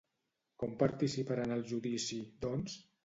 Com 0.63 0.71
participarà 0.79 1.43
en 1.49 1.53
el 1.57 1.63
judici, 1.73 2.21
doncs? 2.47 2.81